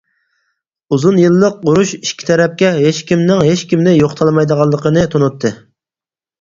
ئۇزۇن 0.95 1.19
يىللىق 1.23 1.59
ئۇرۇش 1.73 1.91
ئىككى 1.99 2.29
تەرەپكە 2.31 2.73
ھېچكىمنىڭ 2.79 3.45
ھېچكىمنى 3.51 3.95
يوقىتالمايدىغانلىقىنى 4.01 5.07
تونۇتتى. 5.15 5.57